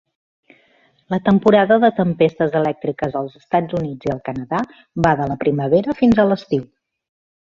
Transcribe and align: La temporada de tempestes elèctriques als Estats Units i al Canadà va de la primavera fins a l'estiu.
La 1.13 1.17
temporada 1.27 1.77
de 1.83 1.89
tempestes 1.99 2.55
elèctriques 2.61 3.19
als 3.19 3.37
Estats 3.41 3.77
Units 3.81 4.09
i 4.11 4.13
al 4.15 4.23
Canadà 4.29 4.61
va 5.07 5.11
de 5.21 5.31
la 5.33 5.37
primavera 5.45 5.97
fins 6.03 6.23
a 6.25 6.29
l'estiu. 6.31 6.65